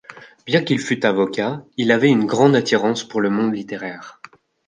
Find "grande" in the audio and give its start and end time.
2.25-2.55